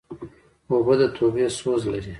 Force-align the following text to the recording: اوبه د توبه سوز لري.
اوبه 0.71 0.93
د 0.99 1.01
توبه 1.17 1.45
سوز 1.59 1.81
لري. 1.93 2.09